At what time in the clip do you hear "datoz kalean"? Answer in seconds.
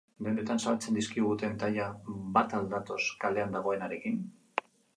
2.73-3.57